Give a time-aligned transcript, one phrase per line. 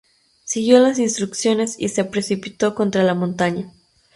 [0.45, 3.71] Siguió las instrucciones y se precipitó contra la montaña.